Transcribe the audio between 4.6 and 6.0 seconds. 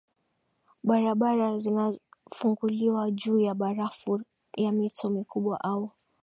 mito mikubwa au